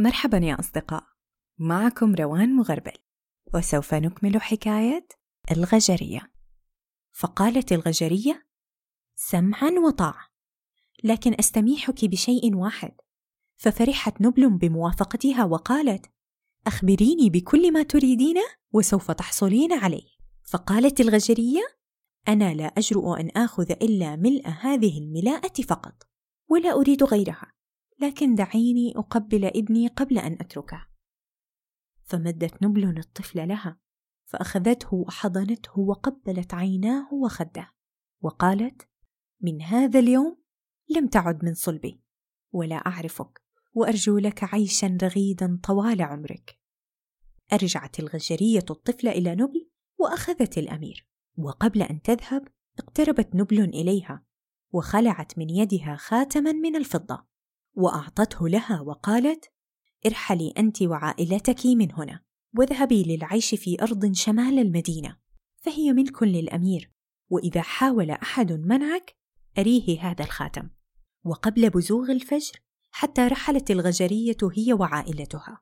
مرحبا 0.00 0.38
يا 0.38 0.60
أصدقاء. 0.60 1.04
معكم 1.58 2.14
روان 2.14 2.56
مغربل 2.56 2.92
وسوف 3.54 3.94
نكمل 3.94 4.42
حكاية 4.42 5.08
الغجرية. 5.50 6.32
فقالت 7.12 7.72
الغجرية 7.72 8.46
سمعا 9.16 9.70
وطاعة 9.70 10.28
لكن 11.04 11.34
أستميحك 11.38 12.04
بشيء 12.04 12.56
واحد. 12.56 12.92
ففرحت 13.56 14.20
نبل 14.20 14.50
بموافقتها 14.50 15.44
وقالت 15.44 16.06
أخبريني 16.66 17.30
بكل 17.30 17.72
ما 17.72 17.82
تريدينه 17.82 18.44
وسوف 18.72 19.10
تحصلين 19.10 19.72
عليه. 19.72 20.08
فقالت 20.44 21.00
الغجرية 21.00 21.62
أنا 22.28 22.54
لا 22.54 22.64
أجرؤ 22.64 23.20
أن 23.20 23.30
آخذ 23.36 23.70
إلا 23.70 24.16
ملء 24.16 24.48
هذه 24.48 24.98
الملاءة 24.98 25.62
فقط 25.62 26.02
ولا 26.48 26.72
أريد 26.72 27.02
غيرها. 27.02 27.57
لكن 28.00 28.34
دعيني 28.34 28.92
أقبل 28.96 29.44
ابني 29.44 29.88
قبل 29.88 30.18
أن 30.18 30.32
أتركه. 30.32 30.88
فمدت 32.04 32.62
نبل 32.62 32.98
الطفل 32.98 33.48
لها 33.48 33.80
فأخذته 34.26 34.94
وحضنته 34.94 35.80
وقبلت 35.80 36.54
عيناه 36.54 37.14
وخده 37.14 37.74
وقالت 38.20 38.88
من 39.40 39.62
هذا 39.62 39.98
اليوم 39.98 40.36
لم 40.88 41.06
تعد 41.06 41.44
من 41.44 41.54
صلبي 41.54 42.02
ولا 42.52 42.76
أعرفك 42.76 43.42
وأرجو 43.74 44.18
لك 44.18 44.54
عيشا 44.54 44.98
رغيدا 45.02 45.60
طوال 45.62 46.02
عمرك. 46.02 46.58
أرجعت 47.52 48.00
الغجرية 48.00 48.64
الطفل 48.70 49.08
إلى 49.08 49.34
نبل 49.34 49.70
وأخذت 49.98 50.58
الأمير 50.58 51.08
وقبل 51.38 51.82
أن 51.82 52.02
تذهب 52.02 52.48
اقتربت 52.78 53.34
نبل 53.34 53.60
إليها 53.60 54.24
وخلعت 54.72 55.38
من 55.38 55.50
يدها 55.50 55.96
خاتما 55.96 56.52
من 56.52 56.76
الفضة. 56.76 57.27
وأعطته 57.78 58.48
لها 58.48 58.80
وقالت 58.80 59.44
ارحلي 60.06 60.54
أنت 60.58 60.82
وعائلتك 60.82 61.66
من 61.66 61.92
هنا 61.92 62.20
واذهبي 62.58 63.02
للعيش 63.02 63.54
في 63.54 63.82
أرض 63.82 64.12
شمال 64.12 64.58
المدينة 64.58 65.16
فهي 65.56 65.92
ملك 65.92 66.22
للأمير 66.22 66.92
وإذا 67.30 67.62
حاول 67.62 68.10
أحد 68.10 68.52
منعك 68.52 69.16
أريه 69.58 70.00
هذا 70.00 70.24
الخاتم. 70.24 70.70
وقبل 71.24 71.70
بزوغ 71.70 72.10
الفجر 72.10 72.60
حتى 72.90 73.26
رحلت 73.26 73.70
الغجرية 73.70 74.36
هي 74.56 74.72
وعائلتها. 74.72 75.60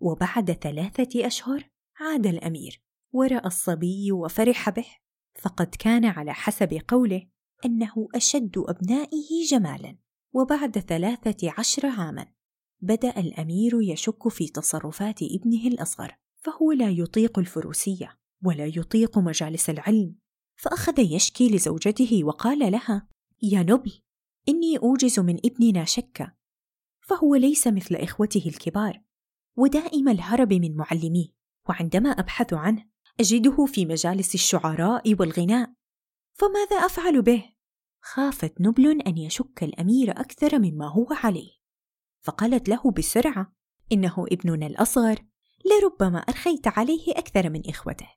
وبعد 0.00 0.52
ثلاثة 0.52 1.26
أشهر 1.26 1.70
عاد 2.00 2.26
الأمير 2.26 2.82
ورأى 3.12 3.46
الصبي 3.46 4.12
وفرح 4.12 4.70
به 4.70 4.86
فقد 5.42 5.74
كان 5.78 6.04
على 6.04 6.34
حسب 6.34 6.80
قوله 6.88 7.26
أنه 7.64 8.08
أشد 8.14 8.58
أبنائه 8.58 9.46
جمالا. 9.50 9.96
وبعد 10.34 10.78
ثلاثة 10.78 11.52
عشر 11.58 11.86
عاما 11.86 12.26
بدأ 12.80 13.20
الأمير 13.20 13.82
يشك 13.82 14.28
في 14.28 14.48
تصرفات 14.48 15.22
ابنه 15.22 15.66
الأصغر 15.66 16.16
فهو 16.40 16.72
لا 16.72 16.90
يطيق 16.90 17.38
الفروسية 17.38 18.18
ولا 18.44 18.66
يطيق 18.66 19.18
مجالس 19.18 19.70
العلم. 19.70 20.14
فأخذ 20.56 20.98
يشكي 20.98 21.48
لزوجته 21.48 22.24
وقال 22.24 22.72
لها 22.72 23.08
يا 23.42 23.62
نبل 23.62 24.00
إني 24.48 24.78
أوجز 24.78 25.20
من 25.20 25.38
ابننا 25.44 25.84
شكا 25.84 26.32
فهو 27.00 27.34
ليس 27.34 27.66
مثل 27.66 27.94
إخوته 27.94 28.48
الكبار 28.48 29.02
ودائم 29.56 30.08
الهرب 30.08 30.52
من 30.52 30.76
معلميه 30.76 31.28
وعندما 31.68 32.10
أبحث 32.10 32.52
عنه 32.52 32.86
أجده 33.20 33.64
في 33.66 33.86
مجالس 33.86 34.34
الشعراء 34.34 35.14
والغناء. 35.20 35.72
فماذا 36.32 36.76
أفعل 36.76 37.22
به؟ 37.22 37.53
خافت 38.06 38.60
نبل 38.60 39.00
أن 39.00 39.18
يشك 39.18 39.62
الأمير 39.62 40.10
أكثر 40.10 40.58
مما 40.58 40.88
هو 40.88 41.06
عليه. 41.10 41.50
فقالت 42.20 42.68
له 42.68 42.90
بسرعة 42.90 43.52
إنه 43.92 44.26
ابننا 44.32 44.66
الأصغر 44.66 45.24
لربما 45.64 46.18
أرخيت 46.18 46.66
عليه 46.66 47.12
أكثر 47.12 47.50
من 47.50 47.62
إخوته. 47.68 48.08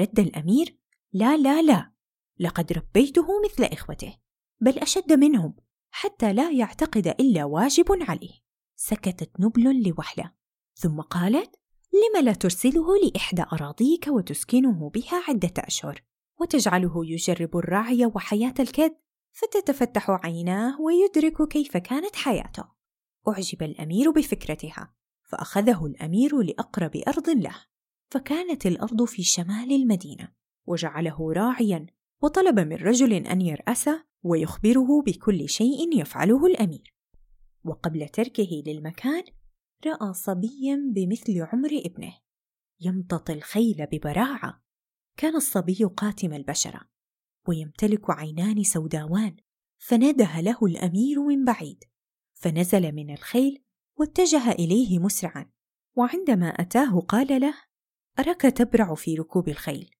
رد 0.00 0.18
الأمير 0.18 0.78
لا 1.12 1.36
لا 1.36 1.62
لا 1.62 1.92
لقد 2.38 2.72
ربيته 2.72 3.26
مثل 3.44 3.64
إخوته 3.64 4.16
بل 4.60 4.78
أشد 4.78 5.12
منهم 5.12 5.56
حتى 5.90 6.32
لا 6.32 6.50
يعتقد 6.50 7.06
إلا 7.06 7.44
واجب 7.44 7.86
عليه. 7.90 8.40
سكتت 8.76 9.30
نبل 9.40 9.88
لوحلة 9.88 10.32
ثم 10.74 11.00
قالت 11.00 11.56
لم 11.92 12.24
لا 12.24 12.32
ترسله 12.32 12.86
لإحدى 13.04 13.42
أراضيك 13.52 14.06
وتسكنه 14.08 14.90
بها 14.90 15.22
عدة 15.28 15.52
أشهر 15.58 16.02
وتجعله 16.40 17.06
يجرب 17.06 17.56
الرعي 17.56 18.06
وحياة 18.06 18.54
الكد 18.60 18.96
فتتفتح 19.36 20.10
عيناه 20.10 20.80
ويدرك 20.80 21.48
كيف 21.48 21.76
كانت 21.76 22.16
حياته. 22.16 22.64
أعجب 23.28 23.62
الأمير 23.62 24.10
بفكرتها 24.10 24.94
فأخذه 25.24 25.86
الأمير 25.86 26.42
لأقرب 26.42 26.96
أرض 27.08 27.28
له. 27.28 27.56
فكانت 28.10 28.66
الأرض 28.66 29.04
في 29.04 29.22
شمال 29.22 29.72
المدينة 29.72 30.32
وجعله 30.66 31.32
راعيا 31.32 31.86
وطلب 32.22 32.60
من 32.60 32.76
رجل 32.76 33.12
أن 33.12 33.40
يرأسه 33.40 34.04
ويخبره 34.22 35.02
بكل 35.06 35.48
شيء 35.48 36.00
يفعله 36.00 36.46
الأمير. 36.46 36.94
وقبل 37.64 38.08
تركه 38.08 38.62
للمكان 38.66 39.24
رأى 39.86 40.12
صبيا 40.12 40.92
بمثل 40.94 41.42
عمر 41.42 41.70
ابنه 41.84 42.14
يمتطي 42.80 43.32
الخيل 43.32 43.86
ببراعة. 43.92 44.62
كان 45.16 45.36
الصبي 45.36 45.84
قاتم 45.84 46.32
البشرة. 46.32 46.95
ويمتلك 47.48 48.10
عينان 48.10 48.62
سوداوان 48.62 49.36
فنده 49.78 50.40
له 50.40 50.58
الأمير 50.62 51.22
من 51.22 51.44
بعيد 51.44 51.84
فنزل 52.34 52.92
من 52.92 53.10
الخيل 53.10 53.62
واتجه 53.96 54.52
إليه 54.52 54.98
مسرعا 54.98 55.50
وعندما 55.96 56.48
أتاه 56.48 57.00
قال 57.00 57.40
له 57.40 57.54
أراك 58.18 58.40
تبرع 58.40 58.94
في 58.94 59.14
ركوب 59.14 59.48
الخيل 59.48 59.90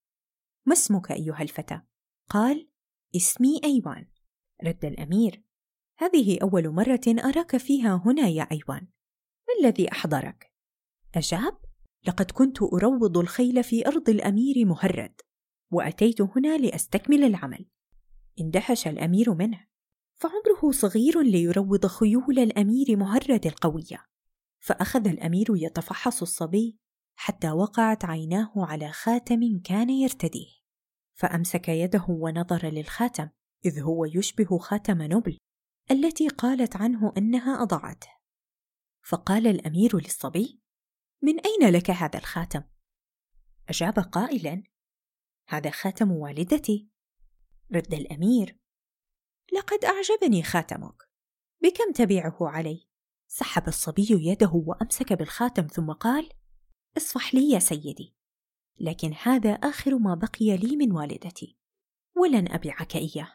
ما 0.66 0.72
اسمك 0.72 1.12
أيها 1.12 1.42
الفتى؟ 1.42 1.80
قال 2.28 2.68
اسمي 3.16 3.60
أيوان 3.64 4.06
رد 4.64 4.84
الأمير 4.84 5.42
هذه 5.98 6.38
أول 6.42 6.68
مرة 6.68 7.00
أراك 7.24 7.56
فيها 7.56 8.02
هنا 8.04 8.28
يا 8.28 8.42
أيوان 8.42 8.88
ما 9.48 9.54
الذي 9.60 9.92
أحضرك؟ 9.92 10.52
أجاب 11.14 11.58
لقد 12.06 12.30
كنت 12.30 12.62
أروض 12.62 13.18
الخيل 13.18 13.64
في 13.64 13.86
أرض 13.86 14.08
الأمير 14.08 14.64
مهرد 14.64 15.20
وأتيت 15.70 16.20
هنا 16.20 16.58
لأستكمل 16.58 17.24
العمل. 17.24 17.66
اندهش 18.40 18.88
الأمير 18.88 19.34
منه. 19.34 19.66
فعمره 20.16 20.72
صغير 20.72 21.20
ليروض 21.20 21.86
خيول 21.86 22.38
الأمير 22.38 22.96
مهرد 22.96 23.46
القوية. 23.46 24.06
فأخذ 24.58 25.08
الأمير 25.08 25.46
يتفحص 25.50 26.22
الصبي 26.22 26.78
حتى 27.16 27.50
وقعت 27.50 28.04
عيناه 28.04 28.52
على 28.56 28.92
خاتم 28.92 29.60
كان 29.64 29.90
يرتديه. 29.90 30.56
فأمسك 31.14 31.68
يده 31.68 32.06
ونظر 32.08 32.66
للخاتم 32.66 33.28
إذ 33.64 33.80
هو 33.80 34.04
يشبه 34.04 34.58
خاتم 34.58 35.02
نبل 35.02 35.38
التي 35.90 36.28
قالت 36.28 36.76
عنه 36.76 37.12
أنها 37.16 37.62
أضعته 37.62 38.08
فقال 39.02 39.46
الأمير 39.46 39.96
للصبي 39.96 40.60
من 41.22 41.40
أين 41.40 41.72
لك 41.72 41.90
هذا 41.90 42.18
الخاتم؟ 42.18 42.62
أجاب 43.68 43.94
قائلا 43.94 44.62
هذا 45.48 45.70
خاتم 45.70 46.10
والدتي. 46.10 46.88
رد 47.74 47.94
الأمير. 47.94 48.58
لقد 49.52 49.84
أعجبني 49.84 50.42
خاتمك. 50.42 51.02
بكم 51.62 51.92
تبيعه 51.92 52.36
علي؟ 52.40 52.88
سحب 53.26 53.68
الصبي 53.68 54.06
يده 54.10 54.50
وأمسك 54.54 55.12
بالخاتم 55.12 55.66
ثم 55.66 55.92
قال 55.92 56.28
اصفح 56.96 57.34
لي 57.34 57.50
يا 57.50 57.58
سيدي. 57.58 58.16
لكن 58.78 59.14
هذا 59.22 59.50
آخر 59.50 59.98
ما 59.98 60.14
بقي 60.14 60.56
لي 60.56 60.76
من 60.76 60.92
والدتي. 60.92 61.58
ولن 62.16 62.52
أبيعك 62.52 62.96
إياه. 62.96 63.32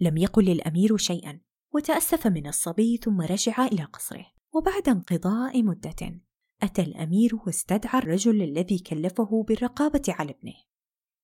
لم 0.00 0.16
يقل 0.16 0.48
الأمير 0.48 0.96
شيئا 0.96 1.40
وتأسف 1.74 2.26
من 2.26 2.46
الصبي 2.46 2.96
ثم 2.96 3.20
رجع 3.20 3.66
إلى 3.66 3.84
قصره. 3.84 4.26
وبعد 4.52 4.88
انقضاء 4.88 5.62
مدة 5.62 6.20
أتى 6.62 6.82
الأمير 6.82 7.36
واستدعى 7.46 7.98
الرجل 7.98 8.42
الذي 8.42 8.78
كلفه 8.78 9.44
بالرقابة 9.48 10.02
على 10.08 10.30
ابنه. 10.30 10.69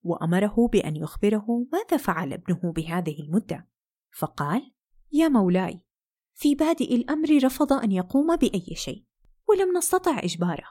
وأمره 0.07 0.69
بأن 0.73 0.97
يخبره 0.97 1.67
ماذا 1.73 1.97
فعل 1.97 2.33
ابنه 2.33 2.73
بهذه 2.73 3.21
المدة. 3.21 3.69
فقال 4.19 4.73
يا 5.13 5.29
مولاي 5.29 5.81
في 6.35 6.55
بادئ 6.55 6.95
الأمر 6.95 7.45
رفض 7.45 7.73
أن 7.73 7.93
يقوم 7.93 8.37
بأي 8.37 8.75
شيء 8.75 9.05
ولم 9.49 9.77
نستطع 9.77 10.19
إجباره 10.19 10.69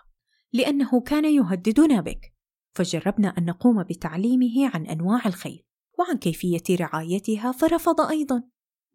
لأنه 0.53 1.01
كان 1.01 1.25
يهددنا 1.25 2.01
بك. 2.01 2.33
فجربنا 2.75 3.27
أن 3.27 3.45
نقوم 3.45 3.83
بتعليمه 3.83 4.71
عن 4.73 4.85
أنواع 4.85 5.21
الخيل 5.25 5.65
وعن 5.99 6.17
كيفية 6.17 6.63
رعايتها 6.71 7.51
فرفض 7.51 8.01
أيضا. 8.01 8.43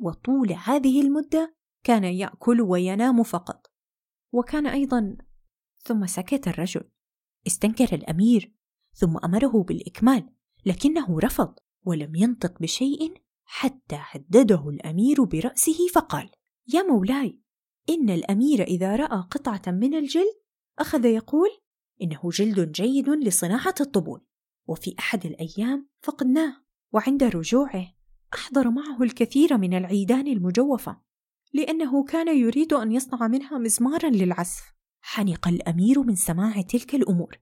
وطول 0.01 0.53
هذه 0.53 1.01
المدة 1.01 1.57
كان 1.85 2.05
يأكل 2.05 2.61
وينام 2.61 3.23
فقط. 3.23 3.73
وكان 4.33 4.67
أيضا 4.67 5.17
ثم 5.79 6.07
سكت 6.07 6.49
الرجل. 6.49 6.91
استنكر 7.47 7.95
الأمير 7.95 8.55
ثم 9.01 9.17
أمره 9.25 9.63
بالإكمال 9.63 10.31
لكنه 10.67 11.21
رفض 11.21 11.55
ولم 11.85 12.15
ينطق 12.15 12.59
بشيء 12.63 13.15
حتى 13.45 13.99
هدده 13.99 14.69
الأمير 14.69 15.25
برأسه 15.25 15.87
فقال 15.95 16.31
يا 16.75 16.83
مولاي 16.83 17.41
إن 17.91 18.11
الأمير 18.11 18.63
إذا 18.63 18.97
رأى 18.97 19.27
قطعة 19.31 19.63
من 19.67 19.95
الجلد 19.95 20.41
أخذ 20.79 21.05
يقول 21.05 21.49
إنه 22.03 22.21
جلد 22.33 22.73
جيد 22.73 23.09
لصناعة 23.09 23.75
الطبول 23.81 24.21
وفي 24.67 24.95
أحد 24.99 25.27
الأيام 25.27 25.89
فقدناه 26.03 26.57
وعند 26.93 27.25
رجوعه 27.25 27.95
أحضر 28.35 28.71
معه 28.71 29.03
الكثير 29.03 29.59
من 29.59 29.75
العيدان 29.75 30.27
المجوفة 30.27 31.01
لأنه 31.53 32.05
كان 32.05 32.39
يريد 32.39 32.73
أن 32.73 32.93
يصنع 32.93 33.29
منها 33.29 33.59
مزمارا 33.59 34.11
للعزف. 34.11 34.75
حنق 35.01 35.49
الأمير 35.49 36.03
من 36.03 36.15
سماع 36.15 36.61
تلك 36.61 36.95
الأمور. 36.95 37.39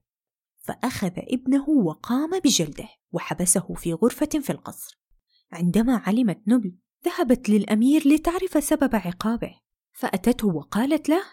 فأخذ 0.69 1.11
ابنه 1.17 1.69
وقام 1.69 2.39
بجلده 2.39 2.89
وحبسه 3.11 3.73
في 3.73 3.93
غرفة 3.93 4.29
في 4.41 4.49
القصر. 4.49 4.99
عندما 5.51 5.97
علمت 5.97 6.41
نبل 6.47 6.75
ذهبت 7.05 7.49
للأمير 7.49 8.07
لتعرف 8.07 8.63
سبب 8.63 8.95
عقابه 8.95 9.55
فأتته 9.93 10.47
وقالت 10.47 11.09
له 11.09 11.23